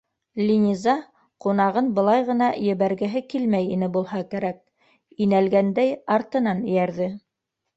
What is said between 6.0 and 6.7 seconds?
артынан